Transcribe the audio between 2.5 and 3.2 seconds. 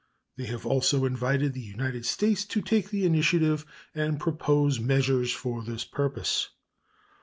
take the